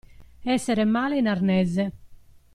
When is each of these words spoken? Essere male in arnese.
Essere 0.55 0.83
male 0.83 1.19
in 1.19 1.27
arnese. 1.27 1.93